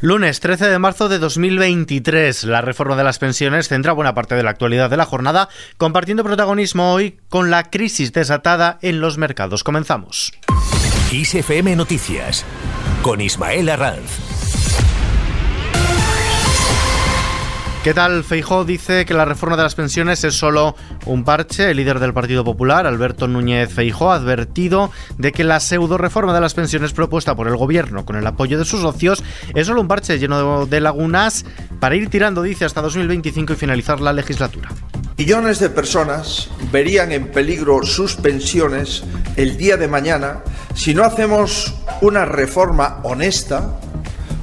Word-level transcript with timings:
Lunes 0.00 0.38
13 0.38 0.68
de 0.68 0.78
marzo 0.78 1.08
de 1.08 1.18
2023, 1.18 2.44
la 2.44 2.60
reforma 2.60 2.94
de 2.94 3.02
las 3.02 3.18
pensiones 3.18 3.66
centra 3.66 3.92
buena 3.92 4.14
parte 4.14 4.36
de 4.36 4.44
la 4.44 4.50
actualidad 4.50 4.88
de 4.90 4.96
la 4.96 5.04
jornada, 5.04 5.48
compartiendo 5.76 6.22
protagonismo 6.22 6.92
hoy 6.92 7.18
con 7.28 7.50
la 7.50 7.64
crisis 7.64 8.12
desatada 8.12 8.78
en 8.80 9.00
los 9.00 9.18
mercados. 9.18 9.64
Comenzamos. 9.64 10.32
ISFM 11.10 11.74
Noticias, 11.74 12.44
con 13.02 13.20
Ismael 13.20 13.68
Arranz. 13.70 14.27
¿Qué 17.88 17.94
tal? 17.94 18.22
Feijó 18.22 18.66
dice 18.66 19.06
que 19.06 19.14
la 19.14 19.24
reforma 19.24 19.56
de 19.56 19.62
las 19.62 19.74
pensiones 19.74 20.22
es 20.22 20.34
solo 20.34 20.76
un 21.06 21.24
parche. 21.24 21.70
El 21.70 21.78
líder 21.78 22.00
del 22.00 22.12
Partido 22.12 22.44
Popular, 22.44 22.86
Alberto 22.86 23.28
Núñez 23.28 23.72
Feijó, 23.72 24.12
ha 24.12 24.16
advertido 24.16 24.90
de 25.16 25.32
que 25.32 25.42
la 25.42 25.58
pseudo 25.58 25.96
reforma 25.96 26.34
de 26.34 26.42
las 26.42 26.52
pensiones 26.52 26.92
propuesta 26.92 27.34
por 27.34 27.48
el 27.48 27.56
gobierno 27.56 28.04
con 28.04 28.16
el 28.16 28.26
apoyo 28.26 28.58
de 28.58 28.66
sus 28.66 28.82
socios 28.82 29.24
es 29.54 29.66
solo 29.66 29.80
un 29.80 29.88
parche 29.88 30.18
lleno 30.18 30.66
de 30.66 30.80
lagunas 30.82 31.46
para 31.80 31.96
ir 31.96 32.10
tirando, 32.10 32.42
dice, 32.42 32.66
hasta 32.66 32.82
2025 32.82 33.54
y 33.54 33.56
finalizar 33.56 34.02
la 34.02 34.12
legislatura. 34.12 34.68
Millones 35.16 35.58
de 35.58 35.70
personas 35.70 36.50
verían 36.70 37.10
en 37.10 37.28
peligro 37.28 37.82
sus 37.84 38.16
pensiones 38.16 39.02
el 39.36 39.56
día 39.56 39.78
de 39.78 39.88
mañana 39.88 40.40
si 40.74 40.92
no 40.92 41.04
hacemos 41.04 41.74
una 42.02 42.26
reforma 42.26 43.00
honesta, 43.02 43.80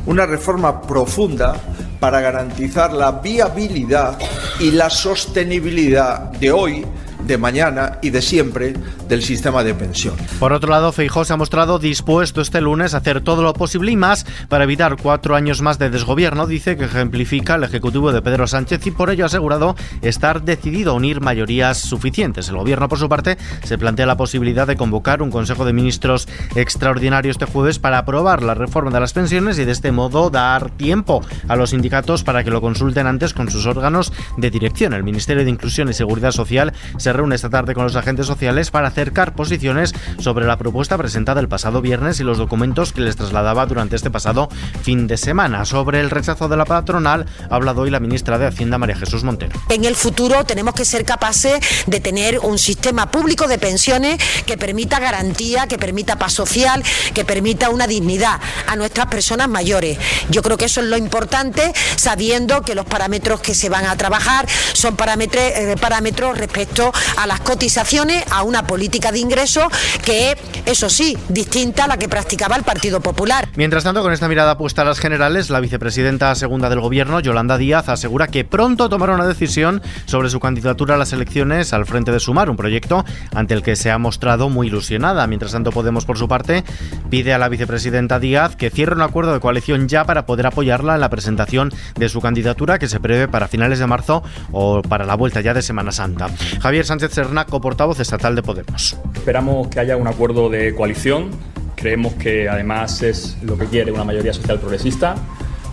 una 0.08 0.26
reforma 0.26 0.82
profunda 0.82 1.62
para 2.06 2.22
garantizar 2.22 2.94
la 2.94 3.14
viabilidad 3.14 4.16
y 4.60 4.70
la 4.70 4.92
sostenibilidad 4.92 6.20
de 6.34 6.52
hoy 6.52 6.86
de 7.26 7.38
mañana 7.38 8.00
y 8.02 8.10
de 8.10 8.22
siempre 8.22 8.74
del 9.08 9.24
sistema 9.24 9.64
de 9.64 9.74
pensión. 9.74 10.16
Por 10.40 10.54
otro 10.54 10.70
lado, 10.70 10.92
Feijó 10.92 11.26
se 11.26 11.34
ha 11.34 11.38
mostrado 11.38 11.80
dispuesto 11.80 12.42
este 12.42 12.62
lunes 12.62 12.94
a 12.94 12.98
hacer 12.98 13.22
todo 13.22 13.44
lo 13.44 13.54
posible 13.54 13.92
y 13.92 13.96
más 13.96 14.26
para 14.50 14.64
evitar 14.64 14.98
cuatro 15.02 15.36
años 15.36 15.62
más 15.62 15.80
de 15.80 15.90
desgobierno, 15.90 16.48
dice 16.48 16.78
que 16.78 16.86
ejemplifica 16.86 17.56
el 17.56 17.64
Ejecutivo 17.64 18.12
de 18.12 18.22
Pedro 18.22 18.48
Sánchez 18.48 18.86
y 18.88 18.92
por 18.92 19.10
ello 19.10 19.26
ha 19.26 19.28
asegurado 19.28 19.76
estar 20.02 20.44
decidido 20.44 20.92
a 20.92 20.96
unir 20.96 21.22
mayorías 21.22 21.78
suficientes. 21.78 22.50
El 22.50 22.58
Gobierno, 22.58 22.90
por 22.90 23.00
su 23.00 23.10
parte, 23.10 23.38
se 23.64 23.78
plantea 23.78 24.06
la 24.06 24.18
posibilidad 24.18 24.68
de 24.68 24.76
convocar 24.76 25.22
un 25.22 25.32
Consejo 25.32 25.66
de 25.66 25.74
Ministros 25.74 26.28
extraordinario 26.56 27.32
este 27.32 27.46
jueves 27.46 27.80
para 27.80 28.00
aprobar 28.00 28.44
la 28.44 28.54
reforma 28.54 28.92
de 28.92 29.00
las 29.00 29.14
pensiones 29.14 29.60
y 29.60 29.66
de 29.66 29.72
este 29.72 29.92
modo 29.92 30.30
dar 30.30 30.70
tiempo 30.72 31.24
a 31.48 31.56
los 31.56 31.72
sindicatos 31.72 32.24
para 32.24 32.44
que 32.44 32.52
lo 32.52 32.62
consulten 32.62 33.08
antes 33.08 33.34
con 33.34 33.50
sus 33.50 33.66
órganos 33.66 34.14
de 34.38 34.52
dirección. 34.52 34.94
El 34.94 35.04
Ministerio 35.04 35.44
de 35.44 35.50
Inclusión 35.50 35.90
y 35.90 35.94
Seguridad 35.94 36.32
Social 36.32 36.74
se 36.98 37.14
reúne 37.16 37.36
esta 37.36 37.50
tarde 37.50 37.74
con 37.74 37.84
los 37.84 37.96
agentes 37.96 38.28
sociales 38.28 38.72
para 38.72 38.88
acercar 38.88 39.34
posiciones 39.34 39.94
sobre 40.20 40.46
la 40.46 40.58
propuesta 40.58 40.98
presentada 40.98 41.40
el 41.40 41.48
pasado 41.48 41.82
viernes 41.82 42.20
y 42.20 42.24
los 42.24 42.38
documentos 42.38 42.94
que 42.94 43.02
les 43.02 43.16
trasladaba 43.16 43.66
durante 43.66 43.96
este 43.96 44.12
pasado 44.12 44.50
fin 44.82 45.08
de 45.08 45.18
semana. 45.18 45.66
Sobre 45.66 46.00
el 46.00 46.10
rechazo 46.10 46.48
de 46.48 46.58
la 46.58 46.66
patronal 46.66 47.26
ha 47.50 47.56
hablado 47.56 47.82
hoy 47.82 47.90
la 47.90 48.00
ministra 48.00 48.38
de 48.38 48.48
Hacienda 48.48 48.78
María 48.78 48.96
Jesús 48.96 49.24
Montero. 49.24 49.60
En 49.70 49.86
el 49.86 49.96
futuro 49.96 50.44
tenemos 50.46 50.74
que 50.74 50.86
ser 50.86 51.06
capaces 51.06 51.60
de 51.88 52.00
tener 52.00 52.40
un 52.40 52.58
sistema 52.58 53.10
público 53.12 53.48
de 53.48 53.58
pensiones 53.58 54.18
que 54.46 54.58
permita 54.58 55.00
garantía, 55.00 55.68
que 55.68 55.78
permita 55.78 56.18
paz 56.18 56.34
social, 56.34 56.84
que 57.14 57.26
permita 57.26 57.70
una 57.70 57.88
dignidad 57.88 58.40
a 58.68 58.76
nuestras 58.76 59.08
personas 59.08 59.50
mayores. 59.50 59.98
Yo 60.30 60.42
creo 60.42 60.58
que 60.58 60.66
eso 60.66 60.82
es 60.82 60.88
lo 60.88 60.98
importante, 60.98 61.74
sabiendo 61.96 62.62
que 62.62 62.76
los 62.76 62.86
parámetros 62.86 63.40
que 63.42 63.56
se 63.56 63.70
van 63.70 63.86
a 63.86 63.96
trabajar 63.96 64.48
son 64.74 64.96
parámetros, 64.96 65.44
eh, 65.44 65.76
parámetros 65.80 66.38
respecto 66.38 66.92
a 67.18 67.28
las 67.28 67.40
cotizaciones, 67.42 68.24
a 68.32 68.44
una 68.44 68.66
política 68.66 69.12
de 69.12 69.20
ingresos 69.20 69.66
que 70.04 70.32
es, 70.32 70.38
eso 70.66 70.90
sí, 70.90 71.18
distinta 71.30 71.86
a 71.86 71.88
la 71.88 71.98
que 71.98 72.10
practicaba 72.10 72.56
el 72.56 72.64
Partido 72.64 73.02
Popular. 73.02 73.48
Mientras 73.56 73.84
tanto, 73.84 74.02
con 74.02 74.12
esta 74.12 74.28
mirada 74.28 74.58
puesta 74.58 74.82
a 74.82 74.86
las 74.86 75.00
generales, 75.00 75.50
la 75.50 75.60
vicepresidenta 75.60 76.34
segunda 76.36 76.70
del 76.70 76.80
Gobierno, 76.80 77.20
Yolanda 77.20 77.58
Díaz, 77.58 77.90
asegura 77.90 78.28
que 78.28 78.44
pronto 78.44 78.90
tomará 78.90 79.14
una 79.14 79.28
decisión 79.28 79.82
sobre 80.06 80.30
su 80.30 80.40
candidatura 80.40 80.96
a 80.96 80.98
las 80.98 81.14
elecciones 81.14 81.74
al 81.74 81.86
frente 81.86 82.12
de 82.12 82.20
Sumar, 82.20 82.50
un 82.50 82.58
proyecto 82.58 83.06
ante 83.34 83.54
el 83.54 83.62
que 83.62 83.76
se 83.76 83.92
ha 83.92 83.98
mostrado 83.98 84.50
muy 84.50 84.68
ilusionada. 84.68 85.28
Mientras 85.28 85.52
tanto, 85.52 85.72
Podemos, 85.76 86.06
por 86.06 86.18
su 86.18 86.30
parte, 86.30 86.64
pide 87.10 87.34
a 87.34 87.38
la 87.38 87.50
vicepresidenta 87.50 88.18
Díaz 88.18 88.56
que 88.56 88.70
cierre 88.70 88.96
un 88.96 89.02
acuerdo 89.02 89.34
de 89.34 89.42
coalición 89.42 89.90
ya 89.90 90.06
para 90.06 90.26
poder 90.26 90.48
apoyarla 90.48 90.96
en 90.96 91.02
la 91.02 91.10
presentación 91.10 91.70
de 91.98 92.08
su 92.08 92.22
candidatura 92.22 92.80
que 92.80 92.88
se 92.88 93.02
prevé 93.02 93.28
para 93.28 93.50
finales 93.50 93.80
de 93.80 93.86
marzo 93.86 94.24
o 94.54 94.82
para 94.82 95.04
la 95.06 95.16
vuelta 95.16 95.42
ya 95.42 95.54
de 95.54 95.62
Semana 95.62 95.92
Santa. 95.92 96.30
Javier 96.62 96.86
Sánchez 96.86 96.95
Sernaco, 97.00 97.62
portavoz 97.62 98.00
estatal 98.00 98.36
de 98.36 98.44
Podemos. 98.44 98.98
Esperamos 99.14 99.68
que 99.68 99.80
haya 99.80 99.98
un 99.98 100.08
acuerdo 100.08 100.50
de 100.50 100.74
coalición. 100.74 101.32
Creemos 101.76 102.14
que 102.14 102.48
además 102.48 103.02
es 103.04 103.38
lo 103.44 103.58
que 103.58 103.66
quiere 103.66 103.92
una 103.92 104.04
mayoría 104.04 104.34
social 104.34 104.60
progresista. 104.60 105.16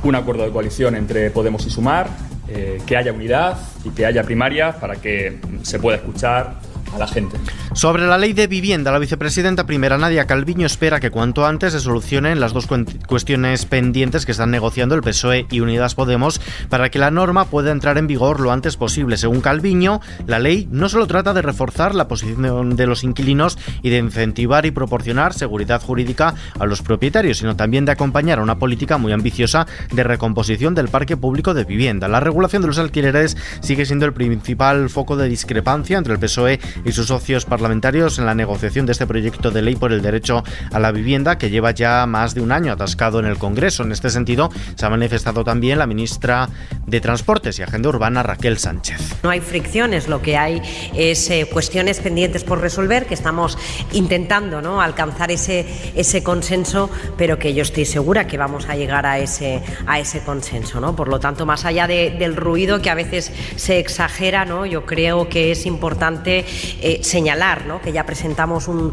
Un 0.03 0.15
acuerdo 0.15 0.45
de 0.45 0.51
coalición 0.51 0.97
entre 0.97 1.31
Podemos 1.31 1.65
y 1.67 1.71
Sumar, 1.71 2.09
eh, 2.49 2.81
que 2.87 2.97
haya 2.97 3.13
unidad 3.13 3.57
y 3.85 3.91
que 3.91 4.05
haya 4.05 4.25
primaria 4.25 4.73
para 4.73 4.97
que 4.97 5.39
se 5.63 5.79
pueda 5.79 5.99
escuchar 5.99 6.61
la 6.99 7.07
gente. 7.07 7.37
Sobre 7.75 8.07
la 8.07 8.19
ley 8.19 8.33
de 8.33 8.47
vivienda, 8.47 8.93
la 8.93 8.99
vicepresidenta 8.99 9.67
primera 9.67 9.99
Nadia 9.99 10.27
Calviño 10.27 10.67
espera 10.67 11.01
que 11.01 11.11
cuanto 11.11 11.47
antes 11.47 11.73
se 11.73 11.81
solucionen 11.81 12.41
las 12.41 12.53
dos 12.53 12.69
cuestiones 13.07 13.67
pendientes 13.67 14.27
que 14.27 14.33
están 14.33 14.51
negociando 14.51 14.95
el 14.95 15.03
PSOE 15.03 15.47
y 15.51 15.61
Unidas 15.61 15.95
Podemos 15.95 16.41
para 16.69 16.91
que 16.91 16.99
la 16.99 17.11
norma 17.11 17.47
pueda 17.47 17.71
entrar 17.73 17.99
en 17.99 18.07
vigor 18.07 18.41
lo 18.41 18.53
antes 18.53 18.77
posible. 18.77 19.17
Según 19.17 19.41
Calviño, 19.41 20.01
la 20.27 20.39
ley 20.39 20.69
no 20.71 20.89
solo 20.89 21.07
trata 21.07 21.33
de 21.33 21.43
reforzar 21.43 21.95
la 21.95 22.09
posición 22.09 22.77
de 22.77 22.87
los 22.87 23.05
inquilinos 23.05 23.59
y 23.83 23.91
de 23.91 23.99
incentivar 23.99 24.67
y 24.67 24.71
proporcionar 24.71 25.33
seguridad 25.35 25.83
jurídica 25.83 26.35
a 26.59 26.67
los 26.67 26.83
propietarios, 26.83 27.39
sino 27.39 27.57
también 27.57 27.85
de 27.85 27.93
acompañar 27.93 28.39
a 28.39 28.43
una 28.43 28.59
política 28.59 28.99
muy 28.99 29.13
ambiciosa 29.13 29.67
de 29.93 30.05
recomposición 30.05 30.75
del 30.75 30.89
parque 30.89 31.17
público 31.17 31.55
de 31.55 31.65
vivienda. 31.65 32.09
La 32.09 32.21
regulación 32.21 32.63
de 32.63 32.69
los 32.69 32.79
alquileres 32.79 33.37
sigue 33.61 33.87
siendo 33.87 34.07
el 34.07 34.13
principal 34.13 34.91
foco 34.91 35.17
de 35.17 35.29
discrepancia 35.29 35.99
entre 35.99 36.13
el 36.15 36.19
PSOE 36.19 36.61
y 36.85 36.93
sus 36.93 37.07
socios 37.07 37.45
parlamentarios 37.45 38.19
en 38.19 38.27
la 38.27 38.35
negociación 38.35 38.87
de 38.87 38.93
este 38.93 39.07
proyecto 39.07 39.51
de 39.51 39.63
ley 39.63 39.77
por 39.77 39.93
el 39.93 40.03
derecho 40.03 40.43
a 40.73 40.79
la 40.79 40.93
vivienda 40.93 41.39
que 41.39 41.51
lleva 41.51 41.71
ya 41.71 42.07
más 42.07 42.35
de 42.35 42.41
un 42.41 42.53
año 42.53 42.73
atascado 42.73 43.21
en 43.21 43.27
el 43.27 43.39
Congreso. 43.39 43.83
En 43.83 43.93
este 43.93 44.11
sentido, 44.11 44.51
se 44.75 44.87
ha 44.87 44.91
manifestado 44.91 45.45
también 45.45 45.79
la 45.79 45.87
ministra 45.87 46.49
de 46.87 47.01
Transportes 47.01 47.59
y 47.59 47.63
Agenda 47.63 47.89
Urbana, 47.89 48.23
Raquel 48.23 48.59
Sánchez. 48.59 49.23
No 49.23 49.31
hay 49.31 49.41
fricciones, 49.41 50.09
lo 50.09 50.23
que 50.23 50.37
hay 50.37 50.63
es 50.95 51.31
eh, 51.31 51.49
cuestiones 51.51 52.01
pendientes 52.01 52.45
por 52.45 52.61
resolver, 52.61 53.07
que 53.07 53.15
estamos 53.15 53.59
intentando 53.93 54.61
¿no? 54.61 54.81
alcanzar 54.81 55.31
ese, 55.31 55.67
ese 55.95 56.23
consenso, 56.23 56.91
pero 57.17 57.39
que 57.39 57.55
yo 57.55 57.63
estoy 57.63 57.85
segura 57.85 58.27
que 58.27 58.39
vamos 58.39 58.69
a 58.69 58.77
llegar 58.77 59.07
a 59.07 59.19
ese, 59.19 59.63
a 59.87 60.01
ese 60.01 60.23
consenso. 60.23 60.81
¿no? 60.81 60.97
Por 60.97 61.09
lo 61.09 61.21
tanto, 61.21 61.47
más 61.47 61.65
allá 61.65 61.87
de, 61.87 62.11
del 62.19 62.37
ruido 62.37 62.81
que 62.81 62.91
a 62.91 62.95
veces 62.95 63.33
se 63.57 63.79
exagera, 63.79 64.45
¿no? 64.45 64.67
yo 64.67 64.85
creo 64.85 65.29
que 65.29 65.53
es 65.53 65.67
importante 65.67 66.45
eh, 66.81 67.01
señalar 67.03 67.53
que 67.83 67.93
ya 67.93 68.05
presentamos 68.05 68.69
un, 68.69 68.93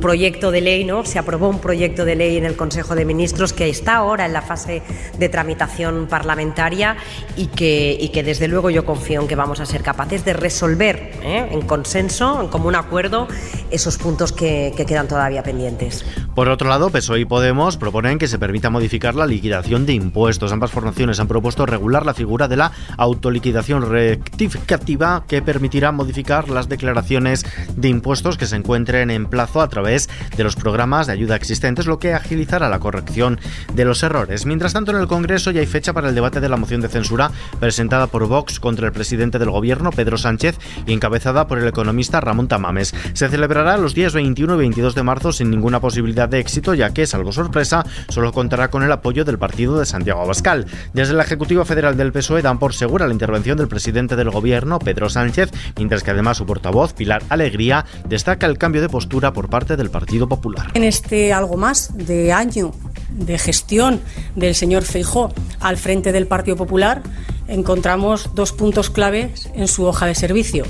proyecto 0.00 0.50
de 0.50 0.60
ley, 0.60 0.84
¿no? 0.84 1.04
se 1.04 1.18
aprobó 1.18 1.48
un 1.48 1.60
proyecto 1.60 2.04
de 2.04 2.16
ley 2.16 2.36
en 2.36 2.44
el 2.44 2.56
Consejo 2.56 2.94
de 2.94 3.04
Ministros 3.04 3.52
que 3.52 3.68
está 3.68 3.96
ahora 3.96 4.26
en 4.26 4.32
la 4.32 4.42
fase 4.42 4.82
de 5.18 5.28
tramitación 5.28 6.06
parlamentaria 6.08 6.96
y 7.36 7.46
que, 7.46 7.96
y 7.98 8.08
que 8.10 8.22
desde 8.22 8.48
luego 8.48 8.70
yo 8.70 8.84
confío 8.84 9.20
en 9.20 9.28
que 9.28 9.34
vamos 9.34 9.60
a 9.60 9.66
ser 9.66 9.82
capaces 9.82 10.24
de 10.24 10.32
resolver 10.32 11.12
¿eh? 11.22 11.48
en 11.50 11.62
consenso, 11.62 12.40
en 12.40 12.48
común 12.48 12.74
acuerdo, 12.74 13.28
esos 13.70 13.96
puntos 13.98 14.32
que, 14.32 14.72
que 14.76 14.84
quedan 14.86 15.08
todavía 15.08 15.42
pendientes. 15.42 16.04
Por 16.34 16.48
otro 16.48 16.68
lado, 16.68 16.90
PSOE 16.90 17.20
y 17.20 17.24
Podemos 17.24 17.76
proponen 17.76 18.18
que 18.18 18.28
se 18.28 18.38
permita 18.38 18.70
modificar 18.70 19.14
la 19.14 19.26
liquidación 19.26 19.86
de 19.86 19.94
impuestos. 19.94 20.52
Ambas 20.52 20.70
formaciones 20.70 21.18
han 21.20 21.28
propuesto 21.28 21.66
regular 21.66 22.04
la 22.04 22.14
figura 22.14 22.48
de 22.48 22.56
la 22.56 22.72
autoliquidación 22.96 23.90
rectificativa 23.90 25.24
que 25.26 25.42
permitirá 25.42 25.92
modificar 25.92 26.48
las 26.48 26.68
declaraciones 26.68 26.95
de 27.02 27.88
impuestos 27.88 28.36
que 28.36 28.46
se 28.46 28.56
encuentren 28.56 29.10
en 29.10 29.26
plazo 29.26 29.60
a 29.60 29.68
través 29.68 30.08
de 30.36 30.44
los 30.44 30.56
programas 30.56 31.06
de 31.06 31.12
ayuda 31.12 31.36
existentes, 31.36 31.86
lo 31.86 31.98
que 31.98 32.14
agilizará 32.14 32.68
la 32.68 32.78
corrección 32.78 33.38
de 33.74 33.84
los 33.84 34.02
errores. 34.02 34.46
Mientras 34.46 34.72
tanto, 34.72 34.92
en 34.92 34.98
el 34.98 35.06
Congreso 35.06 35.50
ya 35.50 35.60
hay 35.60 35.66
fecha 35.66 35.92
para 35.92 36.08
el 36.08 36.14
debate 36.14 36.40
de 36.40 36.48
la 36.48 36.56
moción 36.56 36.80
de 36.80 36.88
censura 36.88 37.30
presentada 37.60 38.06
por 38.06 38.26
Vox 38.26 38.60
contra 38.60 38.86
el 38.86 38.92
presidente 38.92 39.38
del 39.38 39.50
Gobierno, 39.50 39.90
Pedro 39.90 40.18
Sánchez, 40.18 40.58
y 40.86 40.92
encabezada 40.92 41.46
por 41.46 41.58
el 41.58 41.68
economista 41.68 42.20
Ramón 42.20 42.48
Tamames. 42.48 42.94
Se 43.12 43.28
celebrará 43.28 43.76
los 43.76 43.94
días 43.94 44.14
21 44.14 44.54
y 44.54 44.58
22 44.58 44.94
de 44.94 45.02
marzo 45.02 45.32
sin 45.32 45.50
ninguna 45.50 45.80
posibilidad 45.80 46.28
de 46.28 46.38
éxito, 46.38 46.74
ya 46.74 46.92
que, 46.92 47.06
salvo 47.06 47.32
sorpresa, 47.32 47.84
solo 48.08 48.32
contará 48.32 48.68
con 48.68 48.82
el 48.82 48.92
apoyo 48.92 49.24
del 49.24 49.38
partido 49.38 49.78
de 49.78 49.86
Santiago 49.86 50.22
Abascal. 50.22 50.66
Desde 50.92 51.14
la 51.14 51.24
Ejecutiva 51.24 51.64
Federal 51.64 51.96
del 51.96 52.12
PSOE 52.12 52.42
dan 52.42 52.58
por 52.58 52.74
segura 52.74 53.06
la 53.06 53.12
intervención 53.12 53.56
del 53.58 53.68
presidente 53.68 54.16
del 54.16 54.30
Gobierno, 54.30 54.78
Pedro 54.78 55.08
Sánchez, 55.08 55.50
mientras 55.76 56.02
que 56.02 56.10
además 56.10 56.36
su 56.36 56.46
portavoz, 56.46 56.75
Pilar 56.96 57.22
Alegría, 57.30 57.86
destaca 58.06 58.46
el 58.46 58.58
cambio 58.58 58.82
de 58.82 58.88
postura 58.88 59.32
por 59.32 59.48
parte 59.48 59.76
del 59.76 59.88
Partido 59.88 60.28
Popular. 60.28 60.72
En 60.74 60.84
este 60.84 61.32
algo 61.32 61.56
más 61.56 61.96
de 61.96 62.32
año 62.32 62.72
de 63.10 63.38
gestión 63.38 64.00
del 64.34 64.54
señor 64.54 64.82
Feijó 64.82 65.32
al 65.60 65.78
frente 65.78 66.12
del 66.12 66.26
Partido 66.26 66.56
Popular, 66.56 67.02
encontramos 67.48 68.34
dos 68.34 68.52
puntos 68.52 68.90
claves 68.90 69.48
en 69.54 69.68
su 69.68 69.84
hoja 69.84 70.06
de 70.06 70.14
servicio. 70.14 70.64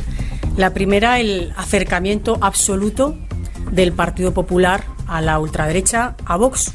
La 0.56 0.72
primera, 0.72 1.18
el 1.18 1.52
acercamiento 1.56 2.38
absoluto 2.40 3.16
del 3.72 3.92
Partido 3.92 4.32
Popular 4.32 4.84
a 5.08 5.20
la 5.20 5.40
ultraderecha, 5.40 6.14
a 6.24 6.36
Vox, 6.36 6.72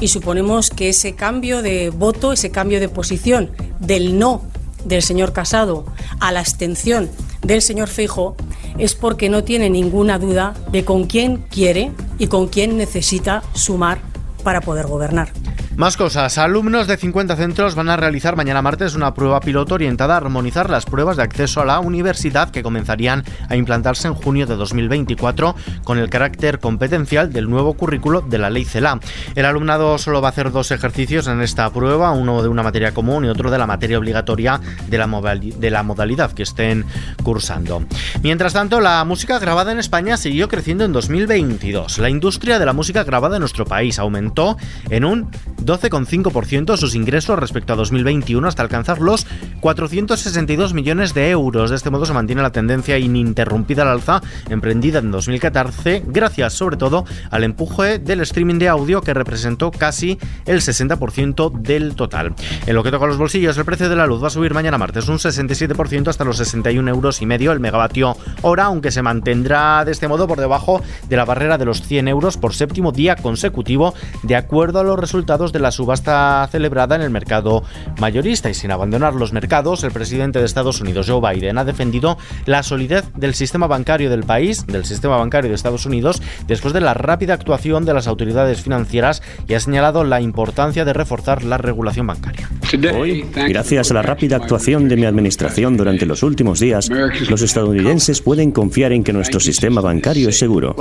y 0.00 0.08
suponemos 0.08 0.70
que 0.70 0.88
ese 0.88 1.14
cambio 1.14 1.62
de 1.62 1.90
voto, 1.90 2.32
ese 2.32 2.50
cambio 2.50 2.80
de 2.80 2.88
posición 2.88 3.52
del 3.78 4.18
no 4.18 4.42
del 4.84 5.02
señor 5.02 5.32
Casado 5.32 5.86
a 6.20 6.32
la 6.32 6.40
abstención 6.40 7.08
del 7.42 7.62
señor 7.62 7.88
Feijo 7.88 8.36
es 8.78 8.94
porque 8.94 9.28
no 9.28 9.44
tiene 9.44 9.70
ninguna 9.70 10.18
duda 10.18 10.54
de 10.70 10.84
con 10.84 11.04
quién 11.04 11.38
quiere 11.50 11.92
y 12.18 12.26
con 12.26 12.48
quién 12.48 12.76
necesita 12.76 13.42
sumar 13.54 13.98
para 14.42 14.60
poder 14.60 14.86
gobernar. 14.86 15.30
Más 15.76 15.98
cosas. 15.98 16.38
Alumnos 16.38 16.86
de 16.86 16.96
50 16.96 17.36
centros 17.36 17.74
van 17.74 17.90
a 17.90 17.98
realizar 17.98 18.34
mañana 18.34 18.62
martes 18.62 18.94
una 18.94 19.12
prueba 19.12 19.40
piloto 19.40 19.74
orientada 19.74 20.14
a 20.14 20.16
armonizar 20.16 20.70
las 20.70 20.86
pruebas 20.86 21.18
de 21.18 21.22
acceso 21.22 21.60
a 21.60 21.66
la 21.66 21.80
universidad 21.80 22.48
que 22.48 22.62
comenzarían 22.62 23.24
a 23.50 23.56
implantarse 23.56 24.08
en 24.08 24.14
junio 24.14 24.46
de 24.46 24.56
2024 24.56 25.54
con 25.84 25.98
el 25.98 26.08
carácter 26.08 26.60
competencial 26.60 27.30
del 27.30 27.50
nuevo 27.50 27.74
currículo 27.74 28.22
de 28.22 28.38
la 28.38 28.48
ley 28.48 28.64
CELA. 28.64 29.00
El 29.34 29.44
alumnado 29.44 29.98
solo 29.98 30.22
va 30.22 30.28
a 30.28 30.30
hacer 30.30 30.50
dos 30.50 30.70
ejercicios 30.70 31.26
en 31.26 31.42
esta 31.42 31.68
prueba, 31.68 32.10
uno 32.10 32.42
de 32.42 32.48
una 32.48 32.62
materia 32.62 32.94
común 32.94 33.26
y 33.26 33.28
otro 33.28 33.50
de 33.50 33.58
la 33.58 33.66
materia 33.66 33.98
obligatoria 33.98 34.58
de 34.88 34.96
la, 34.96 35.06
de 35.06 35.70
la 35.70 35.82
modalidad 35.82 36.32
que 36.32 36.44
estén 36.44 36.86
cursando. 37.22 37.84
Mientras 38.22 38.54
tanto, 38.54 38.80
la 38.80 39.04
música 39.04 39.38
grabada 39.38 39.72
en 39.72 39.78
España 39.78 40.16
siguió 40.16 40.48
creciendo 40.48 40.86
en 40.86 40.92
2022. 40.94 41.98
La 41.98 42.08
industria 42.08 42.58
de 42.58 42.64
la 42.64 42.72
música 42.72 43.04
grabada 43.04 43.36
en 43.36 43.40
nuestro 43.40 43.66
país 43.66 43.98
aumentó 43.98 44.56
en 44.88 45.04
un 45.04 45.30
12,5% 45.66 46.76
sus 46.76 46.94
ingresos 46.94 47.38
respecto 47.38 47.72
a 47.72 47.76
2021 47.76 48.46
hasta 48.46 48.62
alcanzar 48.62 49.00
los 49.00 49.26
462 49.60 50.72
millones 50.72 51.12
de 51.12 51.30
euros. 51.30 51.70
De 51.70 51.76
este 51.76 51.90
modo 51.90 52.06
se 52.06 52.12
mantiene 52.12 52.42
la 52.42 52.52
tendencia 52.52 52.98
ininterrumpida 52.98 53.82
al 53.82 53.88
alza 53.88 54.22
emprendida 54.48 55.00
en 55.00 55.10
2014 55.10 56.04
gracias 56.06 56.52
sobre 56.52 56.76
todo 56.76 57.04
al 57.30 57.44
empuje 57.44 57.98
del 57.98 58.20
streaming 58.20 58.58
de 58.58 58.68
audio 58.68 59.00
que 59.00 59.14
representó 59.14 59.70
casi 59.70 60.18
el 60.46 60.60
60% 60.60 61.52
del 61.52 61.94
total. 61.94 62.34
En 62.66 62.74
lo 62.74 62.82
que 62.82 62.90
toca 62.90 63.04
a 63.04 63.08
los 63.08 63.18
bolsillos, 63.18 63.58
el 63.58 63.64
precio 63.64 63.88
de 63.88 63.96
la 63.96 64.06
luz 64.06 64.22
va 64.22 64.28
a 64.28 64.30
subir 64.30 64.54
mañana 64.54 64.78
martes 64.78 65.08
un 65.08 65.18
67% 65.18 66.08
hasta 66.08 66.24
los 66.24 66.36
61 66.36 66.88
euros 66.90 67.22
y 67.22 67.26
medio 67.26 67.52
el 67.52 67.60
megavatio 67.60 68.16
hora, 68.42 68.64
aunque 68.64 68.90
se 68.90 69.02
mantendrá 69.02 69.84
de 69.84 69.92
este 69.92 70.08
modo 70.08 70.26
por 70.26 70.38
debajo 70.38 70.82
de 71.08 71.16
la 71.16 71.24
barrera 71.24 71.58
de 71.58 71.64
los 71.64 71.82
100 71.82 72.08
euros 72.08 72.36
por 72.36 72.54
séptimo 72.54 72.92
día 72.92 73.16
consecutivo 73.16 73.94
de 74.22 74.36
acuerdo 74.36 74.80
a 74.80 74.84
los 74.84 74.98
resultados 74.98 75.52
de 75.52 75.55
la 75.58 75.70
subasta 75.70 76.48
celebrada 76.50 76.96
en 76.96 77.02
el 77.02 77.10
mercado 77.10 77.62
mayorista 78.00 78.50
y 78.50 78.54
sin 78.54 78.70
abandonar 78.70 79.14
los 79.14 79.32
mercados, 79.32 79.84
el 79.84 79.90
presidente 79.90 80.38
de 80.38 80.44
Estados 80.44 80.80
Unidos, 80.80 81.08
Joe 81.08 81.20
Biden, 81.20 81.58
ha 81.58 81.64
defendido 81.64 82.18
la 82.44 82.62
solidez 82.62 83.04
del 83.16 83.34
sistema 83.34 83.66
bancario 83.66 84.10
del 84.10 84.24
país, 84.24 84.66
del 84.66 84.84
sistema 84.84 85.16
bancario 85.16 85.50
de 85.50 85.54
Estados 85.54 85.86
Unidos, 85.86 86.22
después 86.46 86.74
de 86.74 86.80
la 86.80 86.94
rápida 86.94 87.34
actuación 87.34 87.84
de 87.84 87.94
las 87.94 88.06
autoridades 88.06 88.60
financieras 88.60 89.22
y 89.48 89.54
ha 89.54 89.60
señalado 89.60 90.04
la 90.04 90.20
importancia 90.20 90.84
de 90.84 90.92
reforzar 90.92 91.44
la 91.44 91.58
regulación 91.58 92.06
bancaria. 92.06 92.48
Hoy, 92.94 93.24
gracias 93.48 93.90
a 93.90 93.94
la 93.94 94.02
rápida 94.02 94.36
actuación 94.36 94.88
de 94.88 94.96
mi 94.96 95.04
administración 95.04 95.76
durante 95.76 96.06
los 96.06 96.22
últimos 96.22 96.60
días, 96.60 96.90
los 97.28 97.42
estadounidenses 97.42 98.20
pueden 98.20 98.50
confiar 98.50 98.92
en 98.92 99.04
que 99.04 99.12
nuestro 99.12 99.40
sistema 99.40 99.80
bancario 99.80 100.28
es 100.28 100.38
seguro. 100.38 100.74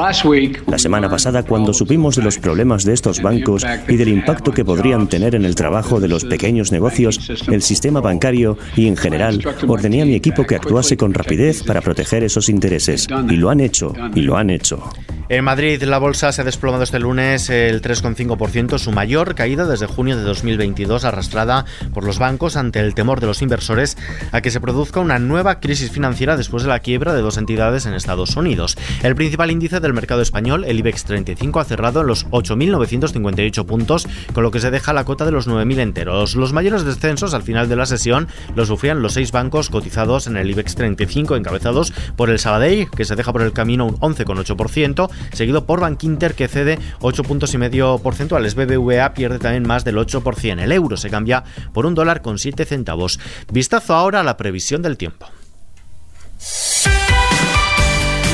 La 0.68 0.78
semana 0.78 1.10
pasada, 1.10 1.44
cuando 1.44 1.74
supimos 1.74 2.16
de 2.16 2.24
los 2.24 2.38
problemas 2.38 2.84
de 2.84 2.94
estos 2.94 3.22
bancos 3.22 3.66
y 3.88 3.96
del 3.96 4.10
impacto 4.10 4.52
que 4.52 4.64
podrían 4.66 5.08
tener 5.08 5.36
en 5.36 5.46
el 5.46 5.56
trabajo 5.56 6.00
de 6.00 6.08
los 6.08 6.26
pequeños 6.26 6.72
negocios, 6.72 7.20
el 7.48 7.62
sistema 7.62 8.02
bancario 8.02 8.58
y 8.76 8.88
en 8.88 8.98
general, 8.98 9.42
ordené 9.68 10.02
a 10.02 10.06
mi 10.06 10.16
equipo 10.16 10.46
que 10.46 10.56
actuase 10.56 10.98
con 10.98 11.14
rapidez 11.14 11.64
para 11.64 11.82
proteger 11.82 12.24
esos 12.24 12.50
intereses. 12.50 13.08
Y 13.30 13.36
lo 13.36 13.50
han 13.50 13.60
hecho, 13.60 13.94
y 14.14 14.22
lo 14.22 14.38
han 14.38 14.50
hecho. 14.50 14.84
En 15.28 15.44
Madrid, 15.44 15.82
la 15.82 15.98
bolsa 15.98 16.32
se 16.32 16.42
ha 16.42 16.44
desplomado 16.44 16.84
este 16.84 17.00
lunes 17.00 17.50
el 17.50 17.82
3,5%, 17.82 18.78
su 18.78 18.92
mayor 18.92 19.34
caída 19.34 19.66
desde 19.66 19.88
junio 19.88 20.16
de 20.16 20.22
2022, 20.22 21.04
arrastrada 21.04 21.66
por 21.96 22.04
los 22.04 22.20
bancos 22.20 22.56
ante 22.56 22.80
el 22.80 22.94
temor 22.94 23.22
de 23.22 23.26
los 23.26 23.42
inversores 23.42 23.98
a 24.32 24.42
que 24.42 24.52
se 24.52 24.62
produzca 24.62 25.00
una 25.00 25.18
nueva 25.18 25.60
crisis 25.60 25.90
financiera 25.90 26.38
después 26.38 26.62
de 26.62 26.70
la 26.70 26.78
quiebra 26.78 27.16
de 27.16 27.22
dos 27.22 27.38
entidades 27.38 27.88
en 27.88 27.96
Estados 27.96 28.36
Unidos. 28.36 28.78
El 29.02 29.16
principal 29.16 29.50
índice 29.50 29.80
del 29.80 29.94
mercado 29.94 30.22
español, 30.22 30.64
el 30.64 30.78
IBEX 30.78 31.06
35, 31.06 31.60
ha 31.60 31.66
cerrado 31.66 32.02
en 32.02 32.08
los 32.08 32.28
8.958 32.28 33.66
puntos, 33.66 34.08
con 34.32 34.44
lo 34.44 34.52
que 34.52 34.60
se 34.60 34.70
deja 34.70 34.94
la 34.94 35.06
cota 35.06 35.26
de 35.26 35.32
los 35.32 35.48
9.000 35.48 35.80
enteros. 35.80 36.36
Los 36.36 36.54
mayores 36.54 36.86
descensos 36.86 37.34
al 37.34 37.42
final 37.42 37.68
de 37.68 37.76
la 37.76 37.88
sesión 37.88 38.28
los 38.56 38.68
sufrían 38.68 39.02
los 39.02 39.14
seis 39.14 39.32
bancos 39.32 39.72
cotizados 39.72 40.28
en 40.28 40.38
el 40.38 40.52
IBEX 40.52 40.76
35, 40.76 41.36
encabezados 41.36 41.94
por 42.16 42.30
el 42.30 42.38
Sabadell, 42.38 42.92
que 42.92 43.06
se 43.06 43.16
deja 43.16 43.34
por 43.34 43.42
el 43.42 43.54
camino 43.54 43.88
un 43.88 43.98
11,8%, 43.98 45.10
seguido 45.34 45.66
por 45.66 45.80
Bankinter 45.80 46.36
que 46.36 46.48
cede 46.48 46.80
8 47.02 47.24
puntos 47.24 47.54
y 47.54 47.58
medio 47.58 48.00
por 48.00 48.16
ciento, 48.16 48.36
al 48.36 48.46
BBVA 48.46 49.14
pierde 49.14 49.40
también 49.40 49.68
más 49.68 49.84
del 49.84 49.98
8%. 49.98 50.62
El 50.62 50.72
euro 50.72 50.98
se 50.98 51.10
cambia 51.10 51.44
por 51.74 51.86
un 51.86 51.96
dólar 51.96 52.22
con 52.22 52.40
7 52.40 52.66
centavos. 52.66 53.20
Vistazo 53.52 53.94
ahora 53.94 54.22
a 54.22 54.24
la 54.24 54.38
previsión 54.38 54.82
del 54.82 54.98
tiempo. 54.98 55.28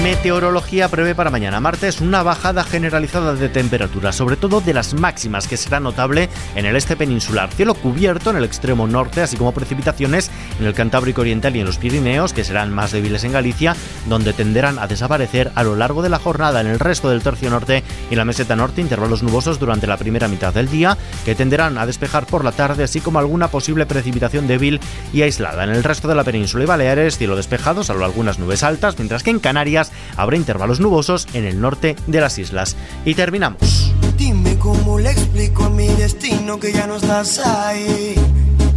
Meteorología 0.03 0.89
prevé 0.89 1.13
para 1.13 1.29
mañana 1.29 1.59
martes 1.59 2.01
una 2.01 2.23
bajada 2.23 2.63
generalizada 2.63 3.35
de 3.35 3.49
temperatura, 3.49 4.11
sobre 4.11 4.35
todo 4.35 4.59
de 4.59 4.73
las 4.73 4.95
máximas, 4.95 5.47
que 5.47 5.57
será 5.57 5.79
notable 5.79 6.27
en 6.55 6.65
el 6.65 6.75
este 6.75 6.95
peninsular. 6.95 7.51
Cielo 7.51 7.75
cubierto 7.75 8.31
en 8.31 8.37
el 8.37 8.43
extremo 8.43 8.87
norte, 8.87 9.21
así 9.21 9.37
como 9.37 9.51
precipitaciones 9.51 10.31
en 10.59 10.65
el 10.65 10.73
Cantábrico 10.73 11.21
Oriental 11.21 11.55
y 11.55 11.59
en 11.59 11.67
los 11.67 11.77
Pirineos, 11.77 12.33
que 12.33 12.43
serán 12.43 12.73
más 12.73 12.91
débiles 12.91 13.23
en 13.25 13.33
Galicia, 13.33 13.75
donde 14.07 14.33
tenderán 14.33 14.79
a 14.79 14.87
desaparecer 14.87 15.51
a 15.53 15.63
lo 15.63 15.75
largo 15.75 16.01
de 16.01 16.09
la 16.09 16.17
jornada 16.17 16.61
en 16.61 16.67
el 16.67 16.79
resto 16.79 17.11
del 17.11 17.21
tercio 17.21 17.51
norte 17.51 17.83
y 18.09 18.15
la 18.15 18.25
meseta 18.25 18.55
norte, 18.55 18.81
intervalos 18.81 19.21
nubosos 19.21 19.59
durante 19.59 19.85
la 19.85 19.97
primera 19.97 20.27
mitad 20.27 20.51
del 20.51 20.67
día, 20.67 20.97
que 21.25 21.35
tenderán 21.35 21.77
a 21.77 21.85
despejar 21.85 22.25
por 22.25 22.43
la 22.43 22.53
tarde, 22.53 22.85
así 22.85 23.01
como 23.01 23.19
alguna 23.19 23.49
posible 23.49 23.85
precipitación 23.85 24.47
débil 24.47 24.79
y 25.13 25.21
aislada. 25.21 25.63
En 25.63 25.69
el 25.69 25.83
resto 25.83 26.07
de 26.07 26.15
la 26.15 26.23
península 26.23 26.63
y 26.63 26.67
Baleares, 26.67 27.19
cielo 27.19 27.35
despejado, 27.35 27.83
salvo 27.83 28.03
algunas 28.03 28.39
nubes 28.39 28.63
altas, 28.63 28.97
mientras 28.97 29.21
que 29.21 29.29
en 29.29 29.39
Canarias 29.39 29.90
habrá 30.17 30.35
intervalos 30.35 30.79
nubosos 30.79 31.27
en 31.33 31.45
el 31.45 31.61
norte 31.61 31.95
de 32.07 32.21
las 32.21 32.37
islas. 32.37 32.75
Y 33.05 33.15
terminamos. 33.15 33.93
Dime 34.17 34.57
cómo 34.57 34.99
le 34.99 35.11
explico 35.11 35.65
a 35.65 35.69
mi 35.69 35.87
destino 35.87 36.59
que 36.59 36.73
ya 36.73 36.87
no 36.87 36.97
estás 36.97 37.39
ahí. 37.39 38.15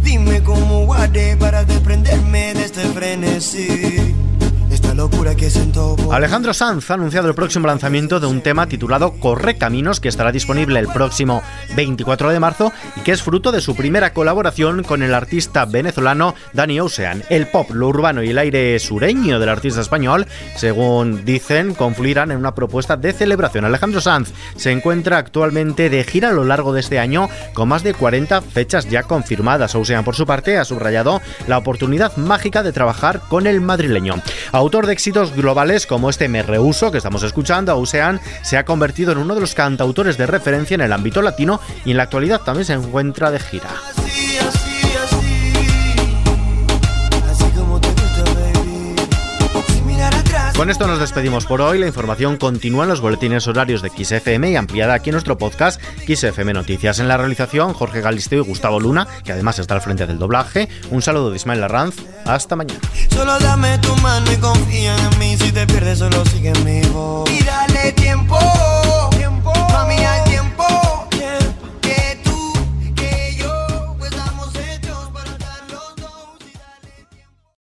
Dime 0.03 0.41
cómo 0.43 0.85
guardé 0.85 1.35
para 1.37 1.63
desprenderme 1.63 2.53
de 2.53 2.65
este 2.65 2.81
frenesí 2.81 4.15
Alejandro 6.11 6.53
Sanz 6.53 6.89
ha 6.89 6.93
anunciado 6.93 7.27
el 7.27 7.35
próximo 7.35 7.67
lanzamiento 7.67 8.21
de 8.21 8.27
un 8.27 8.41
tema 8.41 8.67
titulado 8.67 9.11
Corre 9.19 9.57
Caminos 9.57 9.99
que 9.99 10.07
estará 10.07 10.31
disponible 10.31 10.79
el 10.79 10.87
próximo 10.87 11.41
24 11.75 12.29
de 12.29 12.39
marzo 12.39 12.71
y 12.95 13.01
que 13.01 13.11
es 13.11 13.21
fruto 13.21 13.51
de 13.51 13.59
su 13.59 13.75
primera 13.75 14.13
colaboración 14.13 14.83
con 14.83 15.03
el 15.03 15.13
artista 15.13 15.65
venezolano 15.65 16.33
Danny 16.53 16.79
Ocean. 16.79 17.23
El 17.29 17.47
pop, 17.47 17.71
lo 17.71 17.89
urbano 17.89 18.23
y 18.23 18.29
el 18.29 18.37
aire 18.37 18.79
sureño 18.79 19.39
del 19.39 19.49
artista 19.49 19.81
español, 19.81 20.27
según 20.55 21.25
dicen, 21.25 21.73
confluirán 21.73 22.31
en 22.31 22.37
una 22.37 22.55
propuesta 22.55 22.95
de 22.95 23.11
celebración. 23.11 23.65
Alejandro 23.65 23.99
Sanz 23.99 24.31
se 24.55 24.71
encuentra 24.71 25.17
actualmente 25.17 25.89
de 25.89 26.05
gira 26.05 26.29
a 26.29 26.33
lo 26.33 26.45
largo 26.45 26.71
de 26.71 26.79
este 26.79 26.99
año 26.99 27.27
con 27.53 27.67
más 27.67 27.83
de 27.83 27.93
40 27.93 28.41
fechas 28.41 28.89
ya 28.89 29.03
confirmadas. 29.03 29.75
Ocean, 29.75 30.05
por 30.05 30.15
su 30.15 30.25
parte, 30.25 30.57
ha 30.57 30.63
subrayado 30.63 31.21
la 31.47 31.57
oportunidad 31.57 32.15
mágica 32.15 32.63
de 32.63 32.71
trabajar 32.71 33.21
con 33.27 33.45
el 33.45 33.59
madrileño. 33.59 34.15
Autor 34.53 34.84
de 34.85 34.93
éxitos 34.93 35.35
globales 35.35 35.87
como 35.87 36.09
este 36.09 36.27
Me 36.27 36.43
Rehuso 36.43 36.91
que 36.91 36.97
estamos 36.97 37.23
escuchando, 37.23 37.71
Ausean, 37.71 38.19
se 38.43 38.57
ha 38.57 38.65
convertido 38.65 39.11
en 39.11 39.17
uno 39.17 39.35
de 39.35 39.41
los 39.41 39.55
cantautores 39.55 40.17
de 40.17 40.27
referencia 40.27 40.75
en 40.75 40.81
el 40.81 40.93
ámbito 40.93 41.21
latino 41.21 41.59
y 41.85 41.91
en 41.91 41.97
la 41.97 42.03
actualidad 42.03 42.41
también 42.41 42.65
se 42.65 42.73
encuentra 42.73 43.31
de 43.31 43.39
gira. 43.39 43.69
Con 50.55 50.69
esto 50.69 50.87
nos 50.87 50.99
despedimos 50.99 51.45
por 51.45 51.59
hoy. 51.59 51.79
La 51.79 51.87
información 51.87 52.37
continúa 52.37 52.83
en 52.83 52.89
los 52.89 53.01
boletines 53.01 53.45
horarios 53.45 53.81
de 53.81 53.89
XFM 53.89 54.51
y 54.51 54.55
ampliada 54.55 54.93
aquí 54.93 55.09
en 55.09 55.15
nuestro 55.15 55.37
podcast 55.37 55.81
XFM 56.07 56.53
Noticias. 56.53 56.99
En 56.99 57.09
la 57.09 57.17
realización, 57.17 57.73
Jorge 57.73 57.99
Galisteo 57.99 58.41
y 58.41 58.47
Gustavo 58.47 58.79
Luna, 58.79 59.05
que 59.25 59.33
además 59.33 59.59
está 59.59 59.73
al 59.73 59.81
frente 59.81 60.07
del 60.07 60.17
doblaje. 60.17 60.69
Un 60.91 61.01
saludo 61.01 61.29
de 61.29 61.35
Ismael 61.35 61.61
Arranz. 61.61 61.95
Hasta 62.25 62.55
mañana. 62.55 62.79
Solo 63.09 63.37
dame 63.39 63.77
tu 63.79 63.93
mano 63.97 64.31
y 64.31 64.37
confía 64.37 64.95
en 64.95 65.19
mí. 65.19 65.35
Si 65.37 65.51
te 65.51 65.67
pierdes, 65.67 65.99
solo 65.99 66.23
sigue. 66.25 66.53
Y 66.55 67.43
dale 67.43 67.91
tiempo. 67.91 68.39